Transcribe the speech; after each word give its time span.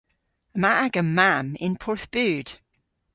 Yma 0.55 0.71
aga 0.85 1.03
mamm 1.15 1.47
yn 1.65 1.75
Porthbud. 1.81 2.47